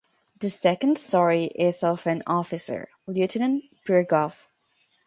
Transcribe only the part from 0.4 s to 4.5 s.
second story is of an officer, Lieutenant Pirogov.